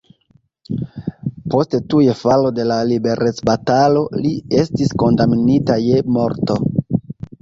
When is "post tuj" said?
1.55-2.07